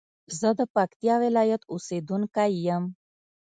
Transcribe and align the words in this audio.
زه 0.39 0.49
د 0.59 0.61
پکتيا 0.75 1.15
ولايت 1.25 1.61
اوسېدونکى 1.71 2.47
يم. 2.67 2.83